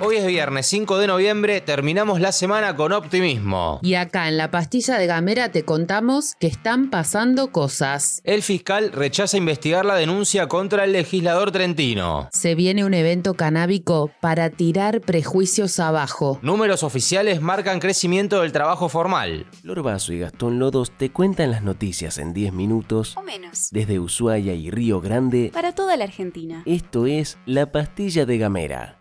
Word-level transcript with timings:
Hoy 0.00 0.16
es 0.16 0.26
viernes 0.26 0.66
5 0.66 0.98
de 0.98 1.06
noviembre, 1.06 1.60
terminamos 1.60 2.20
la 2.20 2.32
semana 2.32 2.74
con 2.74 2.92
optimismo. 2.92 3.78
Y 3.80 3.94
acá 3.94 4.28
en 4.28 4.36
la 4.36 4.50
pastilla 4.50 4.98
de 4.98 5.06
Gamera 5.06 5.50
te 5.52 5.64
contamos 5.64 6.34
que 6.40 6.48
están 6.48 6.90
pasando 6.90 7.52
cosas. 7.52 8.20
El 8.24 8.42
fiscal 8.42 8.90
rechaza 8.92 9.36
investigar 9.36 9.84
la 9.84 9.94
denuncia 9.94 10.48
contra 10.48 10.84
el 10.84 10.92
legislador 10.92 11.52
trentino. 11.52 12.28
Se 12.32 12.56
viene 12.56 12.84
un 12.84 12.92
evento 12.92 13.34
canábico 13.34 14.10
para 14.20 14.50
tirar 14.50 15.00
prejuicios 15.00 15.78
abajo. 15.78 16.40
Números 16.42 16.82
oficiales 16.82 17.40
marcan 17.40 17.78
crecimiento 17.78 18.42
del 18.42 18.50
trabajo 18.52 18.88
formal. 18.88 19.46
Lorbazo 19.62 20.12
y 20.12 20.18
Gastón 20.18 20.58
Lodos 20.58 20.90
te 20.90 21.10
cuentan 21.10 21.52
las 21.52 21.62
noticias 21.62 22.18
en 22.18 22.34
10 22.34 22.52
minutos 22.52 23.16
O 23.16 23.22
menos. 23.22 23.68
desde 23.70 24.00
Ushuaia 24.00 24.54
y 24.54 24.70
Río 24.70 25.00
Grande. 25.00 25.50
Para 25.54 25.72
toda 25.72 25.96
la 25.96 26.04
Argentina. 26.04 26.62
Esto 26.66 27.06
es 27.06 27.38
La 27.46 27.70
Pastilla 27.70 28.26
de 28.26 28.38
Gamera. 28.38 28.98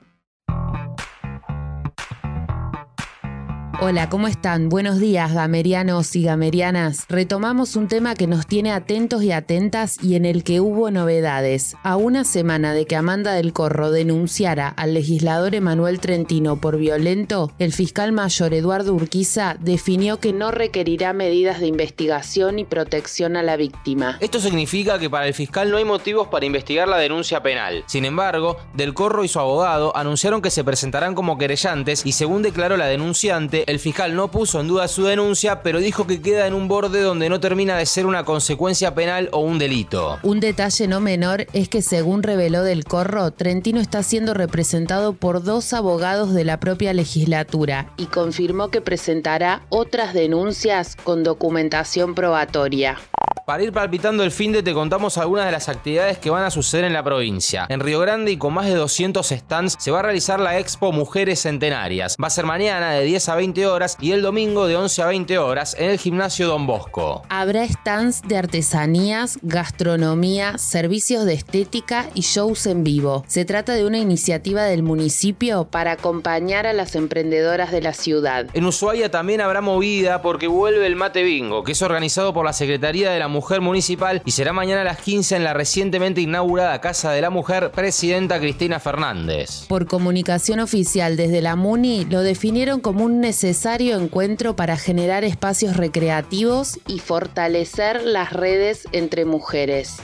Hola, 3.85 4.07
¿cómo 4.07 4.29
están? 4.29 4.69
Buenos 4.69 4.97
días, 4.97 5.33
gamerianos 5.33 6.15
y 6.15 6.23
gamerianas. 6.23 7.05
Retomamos 7.09 7.75
un 7.75 7.89
tema 7.89 8.15
que 8.15 8.27
nos 8.27 8.47
tiene 8.47 8.71
atentos 8.71 9.21
y 9.23 9.33
atentas 9.33 10.01
y 10.01 10.15
en 10.15 10.23
el 10.23 10.45
que 10.45 10.61
hubo 10.61 10.89
novedades. 10.89 11.75
A 11.83 11.97
una 11.97 12.23
semana 12.23 12.73
de 12.73 12.85
que 12.85 12.95
Amanda 12.95 13.33
del 13.33 13.51
Corro 13.51 13.91
denunciara 13.91 14.69
al 14.69 14.93
legislador 14.93 15.53
Emanuel 15.53 15.99
Trentino 15.99 16.61
por 16.61 16.77
violento, 16.77 17.51
el 17.59 17.73
fiscal 17.73 18.13
mayor 18.13 18.53
Eduardo 18.53 18.93
Urquiza 18.93 19.57
definió 19.59 20.17
que 20.17 20.31
no 20.31 20.51
requerirá 20.51 21.11
medidas 21.11 21.59
de 21.59 21.67
investigación 21.67 22.59
y 22.59 22.63
protección 22.63 23.35
a 23.35 23.43
la 23.43 23.57
víctima. 23.57 24.17
Esto 24.21 24.39
significa 24.39 24.97
que 24.97 25.09
para 25.09 25.27
el 25.27 25.33
fiscal 25.33 25.69
no 25.69 25.75
hay 25.75 25.83
motivos 25.83 26.29
para 26.29 26.45
investigar 26.45 26.87
la 26.87 26.99
denuncia 26.99 27.43
penal. 27.43 27.83
Sin 27.87 28.05
embargo, 28.05 28.55
Del 28.75 28.93
Corro 28.93 29.25
y 29.25 29.27
su 29.27 29.41
abogado 29.41 29.93
anunciaron 29.97 30.41
que 30.41 30.51
se 30.51 30.63
presentarán 30.63 31.15
como 31.15 31.37
querellantes 31.37 32.05
y 32.05 32.13
según 32.13 32.43
declaró 32.43 32.77
la 32.77 32.85
denunciante, 32.85 33.72
el 33.73 33.79
fiscal 33.79 34.15
no 34.15 34.29
puso 34.29 34.61
en 34.61 34.67
duda 34.67 34.87
su 34.87 35.03
denuncia, 35.03 35.63
pero 35.63 35.79
dijo 35.79 36.05
que 36.05 36.21
queda 36.21 36.45
en 36.45 36.53
un 36.53 36.67
borde 36.67 37.01
donde 37.01 37.27
no 37.27 37.39
termina 37.39 37.75
de 37.75 37.87
ser 37.87 38.05
una 38.05 38.23
consecuencia 38.23 38.93
penal 38.93 39.29
o 39.31 39.39
un 39.39 39.57
delito. 39.57 40.19
Un 40.21 40.39
detalle 40.39 40.87
no 40.87 40.99
menor 40.99 41.47
es 41.53 41.69
que 41.69 41.81
según 41.81 42.21
reveló 42.21 42.63
Del 42.63 42.85
Corro, 42.85 43.31
Trentino 43.31 43.81
está 43.81 44.03
siendo 44.03 44.35
representado 44.35 45.13
por 45.13 45.43
dos 45.43 45.73
abogados 45.73 46.33
de 46.33 46.43
la 46.43 46.59
propia 46.59 46.93
legislatura 46.93 47.91
y 47.97 48.05
confirmó 48.05 48.69
que 48.69 48.81
presentará 48.81 49.63
otras 49.69 50.13
denuncias 50.13 50.95
con 50.95 51.23
documentación 51.23 52.13
probatoria. 52.13 52.99
Para 53.45 53.61
ir 53.61 53.73
palpitando 53.73 54.23
el 54.23 54.31
fin 54.31 54.53
de 54.53 54.63
te 54.63 54.73
contamos 54.73 55.17
algunas 55.17 55.45
de 55.45 55.51
las 55.51 55.67
actividades 55.67 56.17
que 56.17 56.29
van 56.29 56.45
a 56.45 56.49
suceder 56.49 56.85
en 56.85 56.93
la 56.93 57.03
provincia. 57.03 57.65
En 57.67 57.81
Río 57.81 57.99
Grande 57.99 58.31
y 58.31 58.37
con 58.37 58.53
más 58.53 58.67
de 58.67 58.75
200 58.75 59.27
stands 59.27 59.75
se 59.77 59.91
va 59.91 59.99
a 59.99 60.01
realizar 60.01 60.39
la 60.39 60.59
Expo 60.59 60.93
Mujeres 60.93 61.41
Centenarias. 61.41 62.15
Va 62.23 62.27
a 62.27 62.29
ser 62.29 62.45
mañana 62.45 62.91
de 62.91 63.03
10 63.03 63.27
a 63.27 63.35
20 63.35 63.67
horas 63.67 63.97
y 63.99 64.13
el 64.13 64.21
domingo 64.21 64.65
de 64.65 64.77
11 64.77 65.01
a 65.01 65.07
20 65.07 65.37
horas 65.39 65.75
en 65.77 65.89
el 65.89 65.99
gimnasio 65.99 66.47
Don 66.47 66.65
Bosco. 66.65 67.23
Habrá 67.27 67.67
stands 67.67 68.21
de 68.21 68.37
artesanías, 68.37 69.37
gastronomía, 69.41 70.57
servicios 70.57 71.25
de 71.25 71.33
estética 71.33 72.09
y 72.13 72.21
shows 72.21 72.65
en 72.65 72.85
vivo. 72.85 73.25
Se 73.27 73.43
trata 73.43 73.73
de 73.73 73.85
una 73.85 73.97
iniciativa 73.97 74.63
del 74.63 74.83
municipio 74.83 75.65
para 75.65 75.91
acompañar 75.91 76.65
a 76.65 76.71
las 76.71 76.95
emprendedoras 76.95 77.73
de 77.73 77.81
la 77.81 77.91
ciudad. 77.91 78.47
En 78.53 78.65
Ushuaia 78.65 79.11
también 79.11 79.41
habrá 79.41 79.59
movida 79.59 80.21
porque 80.21 80.47
vuelve 80.47 80.87
el 80.87 80.95
Mate 80.95 81.23
Bingo, 81.23 81.65
que 81.65 81.73
es 81.73 81.81
organizado 81.81 82.33
por 82.33 82.45
la 82.45 82.53
Secretaría 82.53 83.11
de 83.11 83.19
la 83.19 83.32
Mujer 83.33 83.59
Municipal 83.61 84.21
y 84.23 84.31
será 84.31 84.53
mañana 84.53 84.81
a 84.81 84.85
las 84.85 84.99
15 84.99 85.35
en 85.35 85.43
la 85.43 85.53
recientemente 85.53 86.21
inaugurada 86.21 86.79
Casa 86.79 87.11
de 87.11 87.19
la 87.19 87.31
Mujer, 87.31 87.71
Presidenta 87.71 88.39
Cristina 88.39 88.79
Fernández. 88.79 89.65
Por 89.67 89.87
comunicación 89.87 90.59
oficial 90.59 91.17
desde 91.17 91.41
la 91.41 91.55
MUNI 91.55 92.05
lo 92.05 92.21
definieron 92.21 92.79
como 92.79 93.03
un 93.03 93.19
necesario 93.19 93.99
encuentro 93.99 94.55
para 94.55 94.77
generar 94.77 95.23
espacios 95.23 95.75
recreativos 95.75 96.79
y 96.87 96.99
fortalecer 96.99 98.03
las 98.03 98.31
redes 98.31 98.87
entre 98.91 99.25
mujeres. 99.25 99.97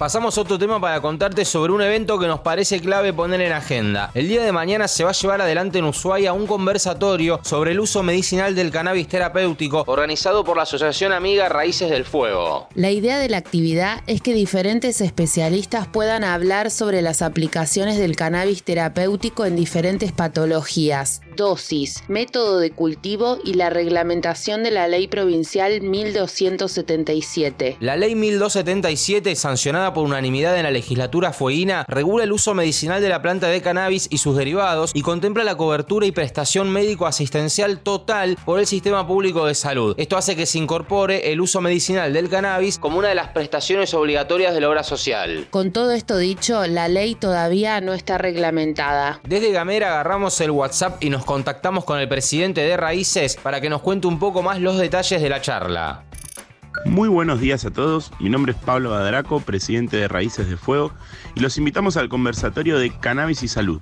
Pasamos 0.00 0.38
a 0.38 0.40
otro 0.40 0.58
tema 0.58 0.80
para 0.80 0.98
contarte 1.02 1.44
sobre 1.44 1.74
un 1.74 1.82
evento 1.82 2.18
que 2.18 2.26
nos 2.26 2.40
parece 2.40 2.80
clave 2.80 3.12
poner 3.12 3.42
en 3.42 3.52
agenda. 3.52 4.10
El 4.14 4.28
día 4.28 4.42
de 4.42 4.50
mañana 4.50 4.88
se 4.88 5.04
va 5.04 5.10
a 5.10 5.12
llevar 5.12 5.42
adelante 5.42 5.78
en 5.78 5.84
Ushuaia 5.84 6.32
un 6.32 6.46
conversatorio 6.46 7.38
sobre 7.42 7.72
el 7.72 7.80
uso 7.80 8.02
medicinal 8.02 8.54
del 8.54 8.70
cannabis 8.70 9.08
terapéutico 9.08 9.84
organizado 9.86 10.42
por 10.42 10.56
la 10.56 10.62
Asociación 10.62 11.12
Amiga 11.12 11.50
Raíces 11.50 11.90
del 11.90 12.06
Fuego. 12.06 12.66
La 12.74 12.90
idea 12.90 13.18
de 13.18 13.28
la 13.28 13.36
actividad 13.36 14.00
es 14.06 14.22
que 14.22 14.32
diferentes 14.32 15.02
especialistas 15.02 15.86
puedan 15.86 16.24
hablar 16.24 16.70
sobre 16.70 17.02
las 17.02 17.20
aplicaciones 17.20 17.98
del 17.98 18.16
cannabis 18.16 18.62
terapéutico 18.62 19.44
en 19.44 19.54
diferentes 19.54 20.12
patologías, 20.12 21.20
dosis, 21.36 22.04
método 22.08 22.58
de 22.58 22.70
cultivo 22.70 23.38
y 23.44 23.54
la 23.54 23.70
reglamentación 23.70 24.62
de 24.62 24.70
la 24.70 24.88
ley 24.88 25.08
provincial 25.08 25.80
1277. 25.80 27.76
La 27.80 27.96
ley 27.96 28.14
1277, 28.14 29.34
sancionada 29.36 29.92
por 29.94 30.04
unanimidad 30.04 30.56
en 30.56 30.64
la 30.64 30.70
legislatura 30.70 31.32
fueguina, 31.32 31.84
regula 31.88 32.24
el 32.24 32.32
uso 32.32 32.54
medicinal 32.54 33.00
de 33.00 33.08
la 33.08 33.22
planta 33.22 33.48
de 33.48 33.62
cannabis 33.62 34.08
y 34.10 34.18
sus 34.18 34.36
derivados 34.36 34.90
y 34.94 35.02
contempla 35.02 35.44
la 35.44 35.56
cobertura 35.56 36.06
y 36.06 36.12
prestación 36.12 36.70
médico-asistencial 36.70 37.80
total 37.80 38.36
por 38.44 38.60
el 38.60 38.66
sistema 38.66 39.06
público 39.06 39.46
de 39.46 39.54
salud. 39.54 39.94
Esto 39.98 40.16
hace 40.16 40.36
que 40.36 40.46
se 40.46 40.58
incorpore 40.58 41.32
el 41.32 41.40
uso 41.40 41.60
medicinal 41.60 42.12
del 42.12 42.28
cannabis 42.28 42.78
como 42.78 42.98
una 42.98 43.08
de 43.08 43.14
las 43.14 43.28
prestaciones 43.28 43.94
obligatorias 43.94 44.54
de 44.54 44.60
la 44.60 44.68
obra 44.68 44.82
social. 44.82 45.46
Con 45.50 45.72
todo 45.72 45.92
esto 45.92 46.18
dicho, 46.18 46.66
la 46.66 46.88
ley 46.88 47.14
todavía 47.14 47.80
no 47.80 47.92
está 47.92 48.18
reglamentada. 48.18 49.20
Desde 49.26 49.52
Gamera 49.52 49.92
agarramos 49.92 50.40
el 50.40 50.50
WhatsApp 50.50 51.02
y 51.02 51.10
nos 51.10 51.24
contactamos 51.30 51.84
con 51.84 52.00
el 52.00 52.08
presidente 52.08 52.60
de 52.60 52.76
Raíces 52.76 53.36
para 53.36 53.60
que 53.60 53.70
nos 53.70 53.82
cuente 53.82 54.08
un 54.08 54.18
poco 54.18 54.42
más 54.42 54.58
los 54.60 54.76
detalles 54.78 55.22
de 55.22 55.28
la 55.28 55.40
charla. 55.40 56.02
Muy 56.84 57.08
buenos 57.08 57.38
días 57.38 57.64
a 57.64 57.70
todos, 57.70 58.10
mi 58.18 58.28
nombre 58.28 58.50
es 58.50 58.58
Pablo 58.58 58.90
Badaraco, 58.90 59.38
presidente 59.38 59.96
de 59.96 60.08
Raíces 60.08 60.50
de 60.50 60.56
Fuego, 60.56 60.92
y 61.36 61.40
los 61.40 61.56
invitamos 61.56 61.96
al 61.96 62.08
conversatorio 62.08 62.80
de 62.80 62.90
Cannabis 62.90 63.44
y 63.44 63.48
Salud. 63.48 63.80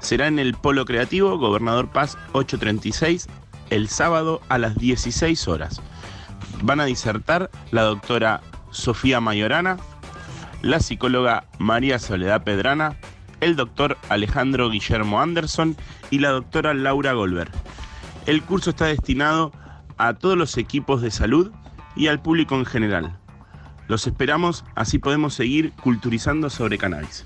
Será 0.00 0.26
en 0.26 0.38
el 0.38 0.54
Polo 0.54 0.86
Creativo, 0.86 1.36
Gobernador 1.36 1.92
Paz 1.92 2.16
836, 2.32 3.26
el 3.68 3.90
sábado 3.90 4.40
a 4.48 4.56
las 4.56 4.78
16 4.78 5.48
horas. 5.48 5.82
Van 6.62 6.80
a 6.80 6.86
disertar 6.86 7.50
la 7.72 7.82
doctora 7.82 8.40
Sofía 8.70 9.20
Mayorana, 9.20 9.76
la 10.62 10.80
psicóloga 10.80 11.44
María 11.58 11.98
Soledad 11.98 12.42
Pedrana, 12.42 12.96
el 13.40 13.56
doctor 13.56 13.96
Alejandro 14.08 14.70
Guillermo 14.70 15.20
Anderson 15.20 15.76
y 16.10 16.18
la 16.18 16.30
doctora 16.30 16.74
Laura 16.74 17.12
Golver. 17.12 17.50
El 18.26 18.42
curso 18.42 18.70
está 18.70 18.86
destinado 18.86 19.52
a 19.98 20.14
todos 20.14 20.36
los 20.36 20.56
equipos 20.58 21.02
de 21.02 21.10
salud 21.10 21.50
y 21.94 22.08
al 22.08 22.20
público 22.20 22.56
en 22.56 22.64
general. 22.64 23.18
Los 23.88 24.06
esperamos, 24.06 24.64
así 24.74 24.98
podemos 24.98 25.34
seguir 25.34 25.72
culturizando 25.72 26.50
sobre 26.50 26.78
cannabis. 26.78 27.24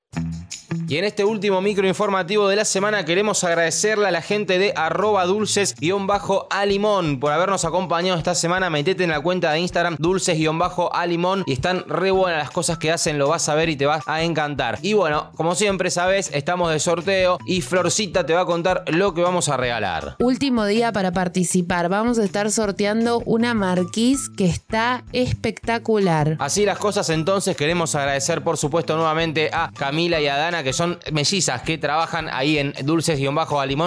Y 0.87 0.97
en 0.97 1.05
este 1.05 1.23
último 1.23 1.61
micro 1.61 1.87
informativo 1.87 2.49
de 2.49 2.57
la 2.57 2.65
semana 2.65 3.05
queremos 3.05 3.45
agradecerle 3.45 4.07
a 4.07 4.11
la 4.11 4.21
gente 4.21 4.59
de 4.59 4.73
arroba 4.75 5.25
dulces-alimón 5.25 7.19
por 7.19 7.31
habernos 7.31 7.63
acompañado 7.63 8.17
esta 8.17 8.35
semana. 8.35 8.69
Metete 8.69 9.05
en 9.05 9.11
la 9.11 9.21
cuenta 9.21 9.53
de 9.53 9.59
Instagram 9.59 9.95
dulces-alimón 9.99 11.43
y 11.45 11.53
están 11.53 11.85
re 11.87 12.11
buenas 12.11 12.39
las 12.39 12.51
cosas 12.51 12.77
que 12.77 12.91
hacen, 12.91 13.17
lo 13.17 13.29
vas 13.29 13.47
a 13.47 13.55
ver 13.55 13.69
y 13.69 13.77
te 13.77 13.85
vas 13.85 14.03
a 14.05 14.23
encantar. 14.23 14.79
Y 14.81 14.91
bueno, 14.91 15.31
como 15.35 15.55
siempre 15.55 15.91
sabes, 15.91 16.29
estamos 16.33 16.71
de 16.71 16.79
sorteo 16.79 17.37
y 17.45 17.61
Florcita 17.61 18.25
te 18.25 18.33
va 18.33 18.41
a 18.41 18.45
contar 18.45 18.83
lo 18.87 19.13
que 19.13 19.21
vamos 19.21 19.47
a 19.47 19.55
regalar. 19.55 20.17
Último 20.19 20.65
día 20.65 20.91
para 20.91 21.13
participar. 21.13 21.87
Vamos 21.87 22.19
a 22.19 22.25
estar 22.25 22.51
sorteando 22.51 23.21
una 23.25 23.53
marquís 23.53 24.29
que 24.29 24.45
está 24.45 25.05
espectacular. 25.13 26.35
Así 26.39 26.65
las 26.65 26.79
cosas 26.79 27.09
entonces 27.09 27.55
queremos 27.55 27.95
agradecer 27.95 28.41
por 28.41 28.57
supuesto 28.57 28.97
nuevamente 28.97 29.49
a 29.53 29.71
Camila 29.71 30.00
Y 30.01 30.27
a 30.27 30.37
Dana, 30.37 30.63
que 30.63 30.73
son 30.73 30.99
mellizas 31.11 31.61
que 31.61 31.77
trabajan 31.77 32.29
ahí 32.31 32.57
en 32.57 32.73
Dulces-a 32.83 33.21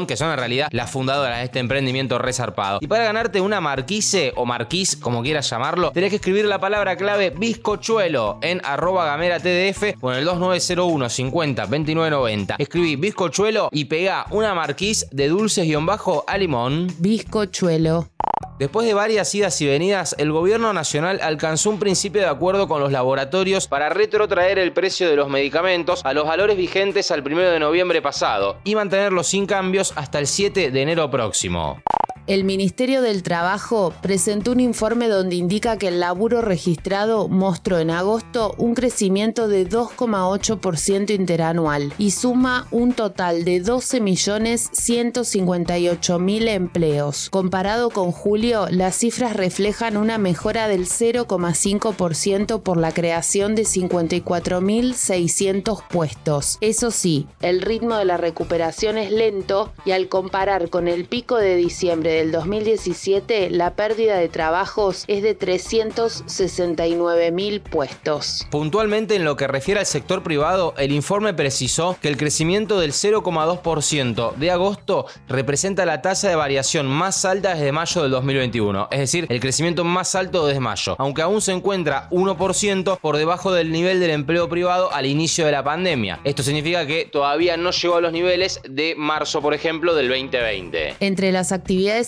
que 0.06 0.16
son 0.16 0.30
en 0.30 0.38
realidad 0.38 0.68
las 0.70 0.90
fundadoras 0.90 1.38
de 1.38 1.44
este 1.44 1.58
emprendimiento 1.58 2.18
resarpado. 2.18 2.78
Y 2.80 2.86
para 2.86 3.04
ganarte 3.04 3.40
una 3.40 3.60
marquise 3.60 4.32
o 4.36 4.46
marquís, 4.46 4.96
como 4.96 5.22
quieras 5.22 5.48
llamarlo, 5.50 5.90
tenés 5.90 6.10
que 6.10 6.16
escribir 6.16 6.44
la 6.44 6.58
palabra 6.58 6.96
clave 6.96 7.30
bizcochuelo 7.30 8.38
en 8.42 8.60
arroba 8.64 9.06
gamera 9.06 9.40
tdf 9.40 9.98
con 10.00 10.14
el 10.14 10.24
2901 10.24 11.08
50 11.08 11.62
2990. 11.62 12.56
Escribí 12.58 12.96
bizcochuelo 12.96 13.68
y 13.72 13.86
pega 13.86 14.26
una 14.30 14.54
marquís 14.54 15.06
de 15.10 15.28
dulces-a 15.28 16.38
limón. 16.38 16.94
Bizcochuelo. 16.98 18.13
Después 18.58 18.86
de 18.86 18.94
varias 18.94 19.34
idas 19.34 19.60
y 19.60 19.66
venidas, 19.66 20.14
el 20.16 20.30
gobierno 20.30 20.72
nacional 20.72 21.18
alcanzó 21.22 21.70
un 21.70 21.80
principio 21.80 22.20
de 22.20 22.28
acuerdo 22.28 22.68
con 22.68 22.80
los 22.80 22.92
laboratorios 22.92 23.66
para 23.66 23.88
retrotraer 23.88 24.60
el 24.60 24.72
precio 24.72 25.10
de 25.10 25.16
los 25.16 25.28
medicamentos 25.28 26.02
a 26.04 26.12
los 26.12 26.24
valores 26.24 26.56
vigentes 26.56 27.10
al 27.10 27.22
1 27.26 27.40
de 27.40 27.58
noviembre 27.58 28.00
pasado 28.00 28.58
y 28.62 28.76
mantenerlos 28.76 29.26
sin 29.26 29.46
cambios 29.46 29.92
hasta 29.96 30.20
el 30.20 30.28
7 30.28 30.70
de 30.70 30.82
enero 30.82 31.10
próximo. 31.10 31.82
El 32.26 32.44
Ministerio 32.44 33.02
del 33.02 33.22
Trabajo 33.22 33.92
presentó 34.00 34.52
un 34.52 34.60
informe 34.60 35.08
donde 35.08 35.36
indica 35.36 35.76
que 35.76 35.88
el 35.88 36.00
laburo 36.00 36.40
registrado 36.40 37.28
mostró 37.28 37.80
en 37.80 37.90
agosto 37.90 38.54
un 38.56 38.74
crecimiento 38.74 39.46
de 39.46 39.68
2,8% 39.68 41.14
interanual 41.14 41.92
y 41.98 42.12
suma 42.12 42.66
un 42.70 42.94
total 42.94 43.44
de 43.44 43.62
12.158.000 43.62 46.48
empleos. 46.48 47.28
Comparado 47.28 47.90
con 47.90 48.10
julio, 48.10 48.68
las 48.70 48.96
cifras 48.96 49.36
reflejan 49.36 49.98
una 49.98 50.16
mejora 50.16 50.66
del 50.66 50.86
0,5% 50.86 52.62
por 52.62 52.78
la 52.78 52.92
creación 52.92 53.54
de 53.54 53.64
54.600 53.64 55.86
puestos. 55.88 56.56
Eso 56.62 56.90
sí, 56.90 57.26
el 57.42 57.60
ritmo 57.60 57.96
de 57.96 58.06
la 58.06 58.16
recuperación 58.16 58.96
es 58.96 59.12
lento 59.12 59.74
y 59.84 59.90
al 59.90 60.08
comparar 60.08 60.70
con 60.70 60.88
el 60.88 61.04
pico 61.04 61.36
de 61.36 61.56
diciembre 61.56 62.13
del 62.14 62.30
2017, 62.30 63.50
la 63.50 63.74
pérdida 63.74 64.16
de 64.16 64.28
trabajos 64.28 65.04
es 65.08 65.22
de 65.22 65.34
369 65.34 67.32
mil 67.32 67.60
puestos. 67.60 68.46
Puntualmente 68.50 69.16
en 69.16 69.24
lo 69.24 69.36
que 69.36 69.48
refiere 69.48 69.80
al 69.80 69.86
sector 69.86 70.22
privado, 70.22 70.74
el 70.78 70.92
informe 70.92 71.34
precisó 71.34 71.96
que 72.00 72.08
el 72.08 72.16
crecimiento 72.16 72.78
del 72.78 72.92
0,2% 72.92 74.34
de 74.36 74.50
agosto 74.50 75.06
representa 75.28 75.84
la 75.86 76.02
tasa 76.02 76.28
de 76.28 76.36
variación 76.36 76.86
más 76.86 77.24
alta 77.24 77.54
desde 77.54 77.72
mayo 77.72 78.02
del 78.02 78.12
2021, 78.12 78.88
es 78.90 78.98
decir, 79.00 79.26
el 79.28 79.40
crecimiento 79.40 79.84
más 79.84 80.14
alto 80.14 80.46
desde 80.46 80.60
mayo, 80.60 80.94
aunque 80.98 81.22
aún 81.22 81.40
se 81.40 81.52
encuentra 81.52 82.08
1% 82.10 82.98
por 83.00 83.16
debajo 83.16 83.52
del 83.52 83.72
nivel 83.72 83.98
del 83.98 84.10
empleo 84.10 84.48
privado 84.48 84.92
al 84.92 85.06
inicio 85.06 85.46
de 85.46 85.52
la 85.52 85.64
pandemia. 85.64 86.20
Esto 86.22 86.42
significa 86.42 86.86
que 86.86 87.08
todavía 87.10 87.56
no 87.56 87.72
llegó 87.72 87.96
a 87.96 88.00
los 88.00 88.12
niveles 88.12 88.60
de 88.68 88.94
marzo, 88.96 89.42
por 89.42 89.54
ejemplo, 89.54 89.94
del 89.94 90.08
2020. 90.08 90.96
Entre 91.00 91.32
las 91.32 91.50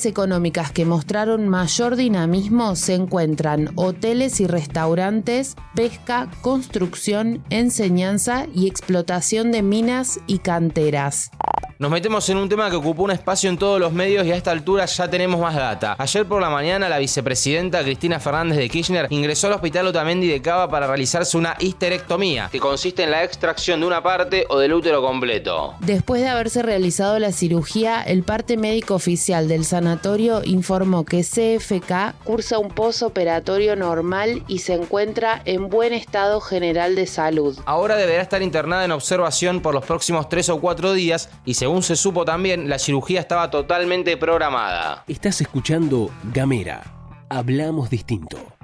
económicas 0.04 0.72
que 0.72 0.84
mostraron 0.84 1.48
mayor 1.48 1.96
dinamismo 1.96 2.76
se 2.76 2.94
encuentran 2.94 3.70
hoteles 3.76 4.40
y 4.40 4.46
restaurantes, 4.46 5.56
pesca, 5.74 6.28
construcción, 6.42 7.42
enseñanza 7.48 8.46
y 8.52 8.66
explotación 8.66 9.52
de 9.52 9.62
minas 9.62 10.20
y 10.26 10.38
canteras. 10.38 11.30
Nos 11.78 11.90
metemos 11.90 12.26
en 12.30 12.38
un 12.38 12.48
tema 12.48 12.70
que 12.70 12.76
ocupó 12.76 13.02
un 13.02 13.10
espacio 13.10 13.50
en 13.50 13.58
todos 13.58 13.78
los 13.78 13.92
medios 13.92 14.26
y 14.26 14.32
a 14.32 14.36
esta 14.36 14.50
altura 14.50 14.86
ya 14.86 15.10
tenemos 15.10 15.38
más 15.38 15.54
data. 15.54 15.94
Ayer 15.98 16.24
por 16.24 16.40
la 16.40 16.48
mañana 16.48 16.88
la 16.88 16.96
vicepresidenta 16.96 17.82
Cristina 17.82 18.18
Fernández 18.18 18.56
de 18.56 18.70
Kirchner 18.70 19.06
ingresó 19.10 19.48
al 19.48 19.52
hospital 19.52 19.88
Otamendi 19.88 20.26
de 20.26 20.40
Cava 20.40 20.70
para 20.70 20.86
realizarse 20.86 21.36
una 21.36 21.54
histerectomía, 21.60 22.48
que 22.50 22.60
consiste 22.60 23.02
en 23.02 23.10
la 23.10 23.24
extracción 23.24 23.80
de 23.80 23.86
una 23.88 24.02
parte 24.02 24.46
o 24.48 24.58
del 24.58 24.72
útero 24.72 25.02
completo. 25.02 25.74
Después 25.80 26.22
de 26.22 26.28
haberse 26.28 26.62
realizado 26.62 27.18
la 27.18 27.30
cirugía, 27.30 28.02
el 28.02 28.22
parte 28.22 28.56
médico 28.56 28.94
oficial 28.94 29.46
del 29.46 29.66
sanatorio 29.66 30.40
informó 30.44 31.04
que 31.04 31.24
CFK 31.24 32.14
cursa 32.24 32.58
un 32.58 32.70
posoperatorio 32.70 33.76
normal 33.76 34.42
y 34.48 34.60
se 34.60 34.72
encuentra 34.72 35.42
en 35.44 35.68
buen 35.68 35.92
estado 35.92 36.40
general 36.40 36.94
de 36.94 37.06
salud. 37.06 37.58
Ahora 37.66 37.96
deberá 37.96 38.22
estar 38.22 38.40
internada 38.40 38.86
en 38.86 38.92
observación 38.92 39.60
por 39.60 39.74
los 39.74 39.84
próximos 39.84 40.30
3 40.30 40.48
o 40.48 40.58
4 40.58 40.94
días 40.94 41.28
y 41.44 41.52
se 41.52 41.65
según 41.66 41.82
se 41.82 41.96
supo 41.96 42.24
también, 42.24 42.68
la 42.68 42.78
cirugía 42.78 43.18
estaba 43.18 43.50
totalmente 43.50 44.16
programada. 44.16 45.02
Estás 45.08 45.40
escuchando 45.40 46.12
Gamera. 46.32 46.84
Hablamos 47.28 47.90
distinto. 47.90 48.55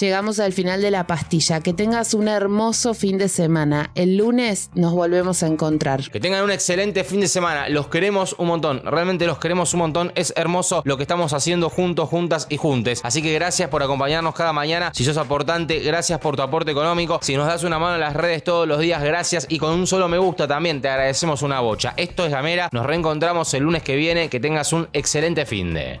Llegamos 0.00 0.40
al 0.40 0.52
final 0.52 0.80
de 0.80 0.90
la 0.90 1.06
pastilla. 1.06 1.60
Que 1.60 1.72
tengas 1.74 2.14
un 2.14 2.28
hermoso 2.28 2.94
fin 2.94 3.18
de 3.18 3.28
semana. 3.28 3.90
El 3.94 4.16
lunes 4.16 4.70
nos 4.74 4.92
volvemos 4.92 5.42
a 5.42 5.46
encontrar. 5.46 6.10
Que 6.10 6.20
tengan 6.20 6.44
un 6.44 6.50
excelente 6.50 7.04
fin 7.04 7.20
de 7.20 7.28
semana. 7.28 7.68
Los 7.68 7.88
queremos 7.88 8.34
un 8.38 8.48
montón. 8.48 8.82
Realmente 8.84 9.26
los 9.26 9.38
queremos 9.38 9.74
un 9.74 9.80
montón. 9.80 10.12
Es 10.14 10.32
hermoso 10.36 10.82
lo 10.84 10.96
que 10.96 11.02
estamos 11.02 11.32
haciendo 11.34 11.68
juntos, 11.68 12.08
juntas 12.08 12.46
y 12.48 12.56
juntes. 12.56 13.00
Así 13.04 13.22
que 13.22 13.34
gracias 13.34 13.68
por 13.68 13.82
acompañarnos 13.82 14.34
cada 14.34 14.52
mañana. 14.52 14.92
Si 14.94 15.04
sos 15.04 15.18
aportante, 15.18 15.80
gracias 15.80 16.18
por 16.20 16.36
tu 16.36 16.42
aporte 16.42 16.70
económico. 16.70 17.18
Si 17.22 17.36
nos 17.36 17.46
das 17.46 17.62
una 17.64 17.78
mano 17.78 17.94
en 17.94 18.00
las 18.00 18.14
redes 18.14 18.42
todos 18.44 18.66
los 18.66 18.80
días, 18.80 19.02
gracias. 19.02 19.46
Y 19.48 19.58
con 19.58 19.74
un 19.74 19.86
solo 19.86 20.08
me 20.08 20.18
gusta 20.18 20.48
también 20.48 20.80
te 20.80 20.88
agradecemos 20.88 21.42
una 21.42 21.60
bocha. 21.60 21.92
Esto 21.96 22.24
es 22.24 22.30
Gamera. 22.30 22.68
Nos 22.72 22.86
reencontramos 22.86 23.52
el 23.54 23.64
lunes 23.64 23.82
que 23.82 23.96
viene. 23.96 24.28
Que 24.30 24.40
tengas 24.40 24.72
un 24.72 24.88
excelente 24.92 25.44
fin 25.44 25.74
de. 25.74 26.00